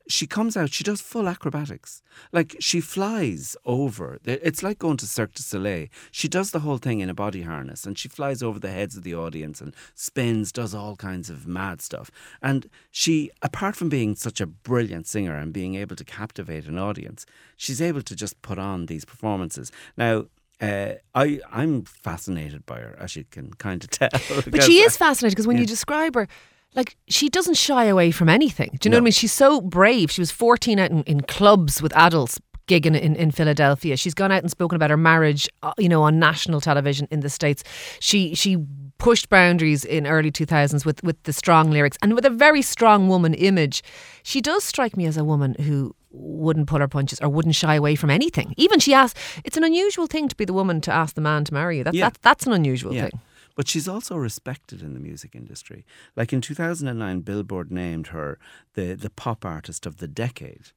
she 0.08 0.28
comes 0.28 0.58
out, 0.58 0.74
she 0.74 0.84
does 0.84 1.02
full 1.02 1.30
acrobatics. 1.30 2.02
Like 2.32 2.56
she 2.60 2.82
flies 2.82 3.56
over. 3.66 4.20
It's 4.26 4.62
like 4.62 4.80
going 4.80 4.98
to 4.98 5.08
Cirque 5.08 5.34
du 5.34 5.42
Soleil. 5.42 5.88
She 6.12 6.28
does 6.28 6.52
the 6.52 6.60
whole 6.60 6.78
thing 6.78 7.00
in 7.00 7.10
a 7.10 7.14
body 7.14 7.44
harness 7.44 7.86
and 7.86 7.98
she 7.98 8.10
flies 8.10 8.44
over 8.44 8.60
the 8.60 8.72
heads 8.72 8.98
of 8.98 9.04
the 9.04 9.16
audience 9.16 9.62
and 9.62 9.76
spins, 9.96 10.52
does 10.52 10.76
all 10.76 10.96
kinds 10.96 11.30
of 11.30 11.48
mad 11.48 11.82
stuff. 11.82 12.12
And 12.42 12.70
she, 12.92 13.32
apart 13.42 13.76
from 13.76 13.90
being 13.90 14.16
such 14.16 14.42
a 14.42 14.46
brilliant 14.46 15.08
singer 15.08 15.36
and 15.36 15.54
being 15.54 15.76
able 15.76 15.96
to 15.96 16.04
captivate 16.04 16.66
an 16.66 16.78
audience, 16.78 17.26
she's 17.56 17.82
able 17.82 18.02
to 18.02 18.16
just 18.16 18.42
put 18.42 18.60
on 18.60 18.88
these 18.88 19.06
performances. 19.06 19.72
Now, 19.96 20.26
uh, 20.62 20.94
I 21.16 21.42
I'm 21.52 21.84
fascinated 21.84 22.66
by 22.66 22.80
her, 22.80 22.96
as 23.00 23.16
you 23.16 23.26
can 23.30 23.54
kind 23.56 23.84
of 23.84 23.90
tell. 24.00 24.10
But 24.48 24.64
she 24.64 24.82
is 24.82 24.96
fascinating 24.96 25.34
because 25.34 25.48
when 25.48 25.58
you 25.58 25.66
describe 25.66 26.16
her, 26.16 26.28
like 26.75 26.96
she 27.08 27.30
doesn't 27.30 27.56
shy 27.58 27.86
away 27.86 28.12
from 28.12 28.30
anything. 28.30 28.77
Do 28.80 28.88
you 28.88 28.92
know 28.92 28.98
what 28.98 29.01
I 29.01 29.06
mean? 29.06 29.12
She's 29.12 29.34
so 29.34 29.62
brave. 29.62 30.12
She 30.12 30.22
was 30.22 30.32
14 30.32 30.80
out 30.80 30.92
in, 30.92 31.03
in 31.03 31.22
clubs 31.22 31.82
with 31.82 31.96
adults 31.96 32.39
gigging 32.68 33.00
in, 33.00 33.15
in 33.15 33.30
Philadelphia. 33.32 33.98
She's 33.98 34.13
gone 34.13 34.32
out 34.32 34.42
and 34.42 34.50
spoken 34.50 34.75
about 34.77 34.89
her 34.89 34.98
marriage, 34.98 35.50
uh, 35.63 35.74
you 35.77 35.89
know, 35.89 36.01
on 36.03 36.18
national 36.20 36.62
television 36.62 37.08
in 37.12 37.20
the 37.20 37.30
States. 37.30 37.63
She 38.00 38.34
she 38.36 38.58
pushed 38.98 39.27
boundaries 39.30 39.84
in 39.84 40.08
early 40.08 40.32
2000s 40.32 40.86
with, 40.86 41.03
with 41.03 41.22
the 41.24 41.34
strong 41.34 41.70
lyrics 41.72 41.98
and 42.01 42.13
with 42.15 42.25
a 42.25 42.30
very 42.30 42.62
strong 42.62 43.10
woman 43.10 43.34
image. 43.34 43.84
She 44.24 44.39
does 44.39 44.63
strike 44.63 44.96
me 44.96 45.06
as 45.06 45.18
a 45.18 45.25
woman 45.25 45.56
who 45.60 45.94
wouldn't 46.12 46.68
pull 46.68 46.80
her 46.80 46.88
punches 46.88 47.20
or 47.20 47.27
wouldn't 47.27 47.56
shy 47.56 47.75
away 47.75 47.96
from 47.96 48.10
anything. 48.10 48.53
Even 48.56 48.80
she 48.80 48.94
asked, 48.94 49.18
it's 49.44 49.58
an 49.58 49.65
unusual 49.65 50.08
thing 50.08 50.30
to 50.30 50.36
be 50.38 50.46
the 50.46 50.53
woman 50.53 50.80
to 50.82 50.92
ask 50.94 51.15
the 51.15 51.22
man 51.22 51.44
to 51.44 51.53
marry 51.53 51.80
you. 51.80 51.84
That, 51.84 51.96
Yeah. 51.96 52.12
that, 52.12 52.20
that's 52.22 52.48
an 52.48 52.53
unusual 52.53 52.94
Yeah. 52.94 53.10
thing. 53.10 53.20
But 53.56 53.68
she's 53.68 53.88
also 53.88 54.16
respected 54.16 54.82
in 54.82 54.94
the 54.94 55.00
music 55.00 55.36
industry. 55.36 55.86
Like 56.16 56.34
in 56.34 56.42
2009, 56.42 57.22
Billboard 57.22 57.72
named 57.72 58.08
her 58.08 58.40
the, 58.74 58.96
the 58.96 59.10
pop 59.10 59.46
artist 59.46 59.86
of 59.86 59.98
the 59.98 60.08
decade. 60.08 60.72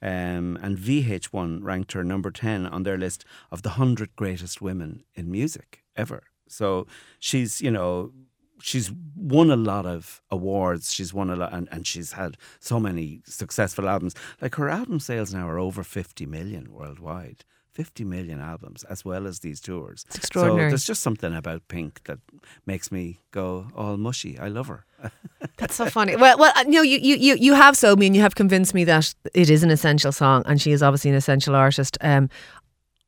Um, 0.00 0.58
and 0.60 0.78
VH1 0.78 1.62
ranked 1.62 1.92
her 1.92 2.02
number 2.02 2.30
10 2.30 2.66
on 2.66 2.82
their 2.82 2.98
list 2.98 3.24
of 3.50 3.62
the 3.62 3.70
100 3.70 4.16
greatest 4.16 4.60
women 4.60 5.04
in 5.14 5.30
music 5.30 5.84
ever. 5.94 6.24
So 6.48 6.86
she's, 7.20 7.60
you 7.60 7.70
know, 7.70 8.12
she's 8.60 8.90
won 9.16 9.50
a 9.50 9.56
lot 9.56 9.86
of 9.86 10.22
awards. 10.30 10.92
She's 10.92 11.12
won 11.12 11.30
a 11.30 11.36
lot, 11.36 11.52
and, 11.52 11.68
and 11.70 11.86
she's 11.86 12.12
had 12.12 12.36
so 12.60 12.80
many 12.80 13.22
successful 13.26 13.88
albums. 13.88 14.14
Like 14.40 14.54
her 14.54 14.68
album 14.68 15.00
sales 15.00 15.34
now 15.34 15.48
are 15.48 15.58
over 15.58 15.82
50 15.82 16.26
million 16.26 16.72
worldwide. 16.72 17.44
50 17.72 18.04
million 18.04 18.40
albums, 18.40 18.84
as 18.84 19.04
well 19.04 19.26
as 19.26 19.40
these 19.40 19.60
tours. 19.60 20.04
It's 20.08 20.18
extraordinary. 20.18 20.68
So 20.68 20.70
there's 20.70 20.84
just 20.84 21.02
something 21.02 21.34
about 21.34 21.66
Pink 21.68 22.02
that 22.04 22.18
makes 22.66 22.92
me 22.92 23.20
go 23.30 23.68
all 23.74 23.96
mushy. 23.96 24.38
I 24.38 24.48
love 24.48 24.68
her. 24.68 24.84
That's 25.56 25.74
so 25.74 25.86
funny. 25.86 26.16
Well, 26.16 26.38
well, 26.38 26.52
uh, 26.54 26.64
no, 26.66 26.82
you, 26.82 26.98
you, 26.98 27.16
you, 27.16 27.34
you 27.34 27.54
have 27.54 27.76
sold 27.76 27.98
me, 27.98 28.06
and 28.06 28.14
you 28.14 28.22
have 28.22 28.34
convinced 28.34 28.74
me 28.74 28.84
that 28.84 29.14
it 29.34 29.48
is 29.48 29.62
an 29.62 29.70
essential 29.70 30.12
song, 30.12 30.42
and 30.46 30.60
she 30.60 30.72
is 30.72 30.82
obviously 30.82 31.10
an 31.10 31.16
essential 31.16 31.54
artist. 31.54 31.96
Um, 32.02 32.28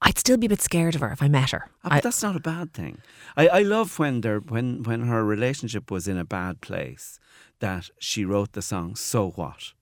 I'd 0.00 0.18
still 0.18 0.36
be 0.36 0.46
a 0.46 0.50
bit 0.50 0.62
scared 0.62 0.94
of 0.94 1.00
her 1.02 1.10
if 1.10 1.22
I 1.22 1.28
met 1.28 1.50
her. 1.50 1.70
But 1.82 1.92
I, 1.92 2.00
that's 2.00 2.22
not 2.22 2.36
a 2.36 2.40
bad 2.40 2.72
thing. 2.72 2.98
I, 3.36 3.48
I 3.48 3.62
love 3.62 3.98
when 3.98 4.20
there 4.20 4.40
when 4.40 4.82
when 4.82 5.06
her 5.06 5.24
relationship 5.24 5.90
was 5.90 6.08
in 6.08 6.18
a 6.18 6.24
bad 6.24 6.60
place 6.60 7.18
that 7.60 7.90
she 7.98 8.24
wrote 8.24 8.52
the 8.52 8.62
song 8.62 8.96
"So 8.96 9.30
What." 9.30 9.72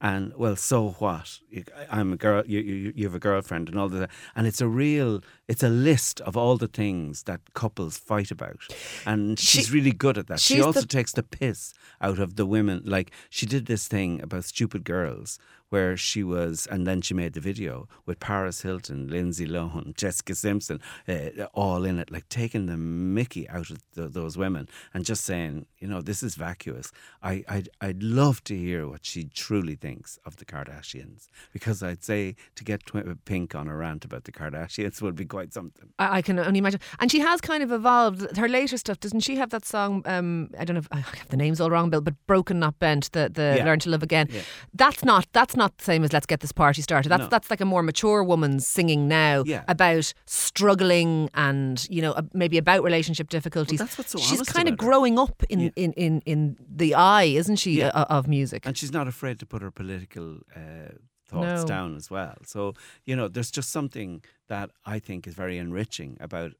And 0.00 0.32
well, 0.36 0.54
so 0.54 0.90
what? 1.00 1.40
You- 1.50 1.64
I'm 1.90 2.12
a 2.12 2.16
girl. 2.16 2.44
You, 2.46 2.60
you 2.60 2.92
you 2.94 3.04
have 3.06 3.16
a 3.16 3.18
girlfriend 3.18 3.68
and 3.68 3.76
all 3.78 3.88
that, 3.88 4.10
and 4.36 4.46
it's 4.46 4.60
a 4.60 4.68
real. 4.68 5.22
It's 5.48 5.64
a 5.64 5.68
list 5.68 6.20
of 6.20 6.36
all 6.36 6.56
the 6.56 6.68
things 6.68 7.24
that 7.24 7.40
couples 7.54 7.98
fight 7.98 8.30
about, 8.30 8.60
and 9.04 9.38
She- 9.40 9.58
she's 9.58 9.72
really 9.72 9.90
good 9.92 10.16
at 10.16 10.28
that. 10.28 10.38
She 10.38 10.60
also 10.62 10.82
the- 10.82 10.86
takes 10.86 11.12
the 11.14 11.24
piss 11.24 11.74
out 12.00 12.20
of 12.20 12.36
the 12.36 12.46
women. 12.46 12.82
Like 12.84 13.10
she 13.28 13.44
did 13.44 13.66
this 13.66 13.88
thing 13.88 14.22
about 14.22 14.44
stupid 14.44 14.84
girls, 14.84 15.38
where 15.70 15.96
she 15.96 16.22
was, 16.22 16.66
and 16.70 16.86
then 16.86 17.00
she 17.02 17.14
made 17.14 17.32
the 17.34 17.40
video 17.40 17.88
with 18.06 18.20
Paris 18.20 18.62
Hilton, 18.62 19.08
Lindsay 19.08 19.46
Lohan, 19.46 19.94
Jessica 20.02 20.34
Simpson, 20.34 20.80
uh, 21.08 21.44
all 21.54 21.84
in 21.84 21.98
it, 21.98 22.10
like 22.10 22.28
taking 22.28 22.66
the 22.66 22.76
Mickey 22.76 23.48
out 23.48 23.70
of 23.70 23.78
th 23.94 24.12
those 24.12 24.36
women 24.38 24.68
and 24.94 25.04
just 25.04 25.24
saying, 25.24 25.66
you 25.78 25.86
know, 25.88 26.00
this 26.00 26.22
is 26.22 26.34
vacuous. 26.34 26.90
I, 27.22 27.44
I'd, 27.48 27.68
I'd 27.80 28.02
love 28.02 28.42
to 28.44 28.56
hear 28.56 28.88
what 28.88 29.04
she 29.04 29.24
truly 29.24 29.74
thinks 29.76 30.18
of 30.24 30.36
the 30.36 30.44
Kardashians 30.44 31.26
because 31.52 31.82
I'd 31.82 32.02
say 32.04 32.34
to 32.56 32.64
get 32.64 32.86
twi- 32.86 33.04
Pink 33.24 33.54
on 33.54 33.68
a 33.68 33.76
rant 33.76 34.04
about 34.04 34.24
the 34.24 34.32
Kardashians 34.32 35.02
would 35.02 35.14
be 35.16 35.24
quite 35.26 35.52
something. 35.52 35.88
I, 35.98 36.18
I 36.18 36.22
can 36.22 36.38
only 36.38 36.58
imagine. 36.58 36.80
And 37.00 37.10
she 37.10 37.20
has 37.20 37.40
kind 37.40 37.62
of 37.62 37.70
evolved. 37.72 38.36
Her 38.36 38.48
later 38.48 38.76
stuff, 38.76 38.98
doesn't 39.00 39.20
she 39.20 39.36
have 39.36 39.50
that 39.50 39.64
song? 39.64 40.02
Um, 40.06 40.50
I 40.58 40.64
don't 40.64 40.74
know 40.74 40.80
if 40.80 40.88
I 40.92 41.00
have 41.00 41.28
the 41.28 41.36
names 41.36 41.60
all 41.60 41.70
wrong, 41.70 41.90
Bill, 41.90 42.00
but 42.00 42.14
Broken 42.26 42.58
Not 42.58 42.78
Bent, 42.78 43.12
the, 43.12 43.28
the 43.32 43.54
Yeah. 43.58 43.64
Learn 43.64 43.78
to 43.80 43.90
Live 43.90 44.02
Again. 44.02 44.28
Yeah. 44.30 44.42
That's 44.74 45.04
not 45.04 45.26
that's 45.32 45.56
not 45.58 45.76
the 45.78 45.84
same 45.84 46.02
as 46.04 46.12
Let's 46.12 46.24
Get 46.26 46.40
This 46.40 46.52
Party 46.52 46.80
Started. 46.82 47.10
That's 47.10 47.24
No. 47.24 47.28
that's 47.28 47.50
like 47.50 47.60
a 47.60 47.66
more 47.66 47.82
mature 47.82 48.24
woman 48.24 48.60
singing 48.60 49.06
now 49.08 49.42
Yeah. 49.46 49.64
about 49.68 50.14
struggling 50.26 51.28
and, 51.34 51.86
you 51.90 52.00
know, 52.02 52.14
maybe 52.32 52.56
about 52.58 52.82
relationship 52.82 53.28
difficulties. 53.28 53.78
that's 53.78 53.96
what's 53.98 54.12
so 54.12 54.18
She's 54.18 54.42
kind 54.42 54.68
of 54.68 54.74
about 54.74 54.84
her. 54.84 54.88
growing 54.90 55.18
up 55.18 55.42
in, 55.48 55.60
Yeah. 55.60 55.70
in, 55.76 55.92
in, 55.92 56.22
in 56.24 56.56
the 56.82 56.94
eye, 56.94 57.24
isn't 57.40 57.56
she, 57.56 57.72
Yeah. 57.78 57.88
uh, 57.88 58.06
of 58.18 58.26
music? 58.28 58.64
And 58.66 58.76
she's 58.78 58.92
not 58.92 59.06
afraid 59.08 59.38
to 59.40 59.46
put 59.46 59.60
her 59.62 59.70
political 59.70 60.38
uh, 60.56 60.92
thoughts 61.28 61.62
No. 61.62 61.66
down 61.66 61.96
as 61.96 62.10
well. 62.10 62.36
So, 62.46 62.74
you 63.04 63.14
know, 63.14 63.28
there's 63.28 63.50
just 63.50 63.70
something 63.70 64.22
that 64.48 64.70
I 64.86 64.98
think 64.98 65.26
is 65.26 65.34
very 65.34 65.58
enriching 65.58 66.16
about 66.20 66.52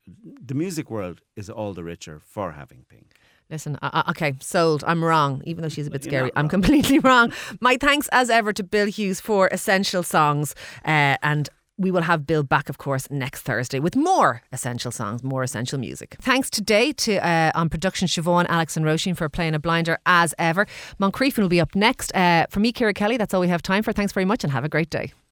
the 0.50 0.54
music 0.54 0.90
world 0.90 1.22
is 1.36 1.48
all 1.48 1.72
the 1.74 1.84
richer 1.84 2.20
for 2.34 2.52
having 2.52 2.84
Pink. 2.88 3.14
Listen, 3.50 3.78
uh, 3.80 4.02
okay, 4.10 4.34
sold. 4.40 4.84
I'm 4.86 5.02
wrong, 5.02 5.42
even 5.46 5.62
though 5.62 5.70
she's 5.70 5.86
a 5.86 5.90
bit 5.90 6.04
You're 6.04 6.10
scary. 6.10 6.30
I'm 6.36 6.48
completely 6.48 6.98
wrong. 7.06 7.32
My 7.60 7.76
thanks, 7.76 8.08
as 8.12 8.28
ever, 8.28 8.52
to 8.52 8.62
Bill 8.62 8.86
Hughes 8.86 9.20
for 9.20 9.48
Essential 9.48 10.02
Songs. 10.02 10.54
Uh, 10.84 11.16
and 11.22 11.48
we 11.78 11.90
will 11.90 12.02
have 12.02 12.26
Bill 12.26 12.42
back, 12.42 12.68
of 12.68 12.76
course, 12.76 13.10
next 13.10 13.42
Thursday 13.42 13.78
with 13.78 13.96
more 13.96 14.42
essential 14.52 14.90
songs, 14.90 15.22
more 15.22 15.42
essential 15.42 15.78
music. 15.78 16.16
Thanks 16.20 16.50
today 16.50 16.92
to 16.92 17.24
uh, 17.26 17.52
on 17.54 17.68
production 17.68 18.06
Siobhan, 18.08 18.46
Alex, 18.48 18.76
and 18.76 18.84
Roisin 18.84 19.16
for 19.16 19.28
playing 19.28 19.54
a 19.54 19.58
blinder 19.58 19.98
as 20.04 20.34
ever. 20.38 20.66
Moncriefin 21.00 21.38
will 21.38 21.48
be 21.48 21.60
up 21.60 21.74
next. 21.74 22.14
Uh, 22.14 22.46
for 22.50 22.60
me, 22.60 22.72
Ciara 22.72 22.92
Kelly, 22.92 23.16
that's 23.16 23.32
all 23.32 23.40
we 23.40 23.48
have 23.48 23.62
time 23.62 23.82
for. 23.82 23.92
Thanks 23.92 24.12
very 24.12 24.26
much 24.26 24.44
and 24.44 24.52
have 24.52 24.64
a 24.64 24.68
great 24.68 24.90
day. 24.90 25.12